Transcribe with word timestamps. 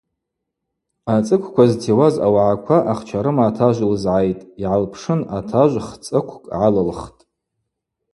Ацӏыквква 1.15 1.63
зтиуаз 1.71 2.15
ауагӏаква 2.25 2.77
ахча 2.91 3.19
рыма 3.23 3.43
атажв 3.49 3.81
йлызгӏайхтӏ, 3.83 4.49
йгӏалпшын, 4.63 5.19
атажв 5.37 5.81
хцӏыквкӏ 5.89 6.45
гӏалылхтӏ. 6.51 7.21